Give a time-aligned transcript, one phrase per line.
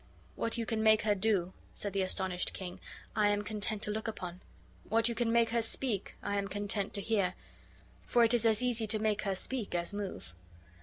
[0.35, 2.79] "What you can make her do," said the astonished king,
[3.15, 4.41] "I am content to look upon.
[4.89, 7.35] What you can make her speak I am content to hear;
[8.07, 10.33] for it is as easy to make her speak as move."